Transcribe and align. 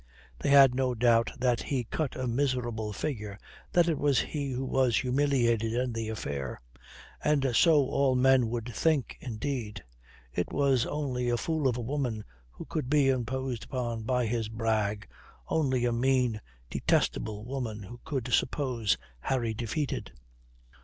They 0.39 0.49
had 0.49 0.73
no 0.73 0.95
doubt 0.95 1.31
that 1.37 1.61
he 1.61 1.83
cut 1.83 2.15
a 2.19 2.25
miserable 2.25 2.91
figure, 2.91 3.37
that 3.71 3.87
it 3.87 3.99
was 3.99 4.19
he 4.19 4.49
who 4.49 4.65
was 4.65 4.97
humiliated 4.97 5.73
in 5.73 5.93
the 5.93 6.09
affair. 6.09 6.59
And 7.23 7.55
so 7.55 7.85
all 7.85 8.15
men 8.15 8.49
would 8.49 8.73
think, 8.73 9.15
indeed. 9.21 9.83
It 10.33 10.51
was 10.51 10.87
only 10.87 11.29
a 11.29 11.37
fool 11.37 11.67
of 11.67 11.77
a 11.77 11.81
woman 11.81 12.23
who 12.49 12.65
could 12.65 12.89
be 12.89 13.09
imposed 13.09 13.65
upon 13.65 14.01
by 14.01 14.25
his 14.25 14.49
brag, 14.49 15.07
only 15.47 15.85
a 15.85 15.91
mean, 15.93 16.41
detestable 16.71 17.45
woman 17.45 17.83
who 17.83 17.99
could 18.03 18.33
suppose 18.33 18.97
Harry 19.19 19.53
defeated. 19.53 20.11